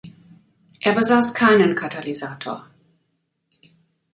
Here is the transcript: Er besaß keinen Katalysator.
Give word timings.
Er 0.79 0.93
besaß 0.93 1.35
keinen 1.35 1.75
Katalysator. 1.75 2.67